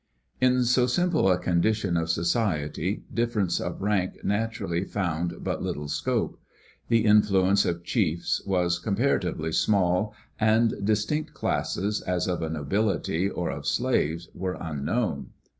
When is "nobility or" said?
12.49-13.51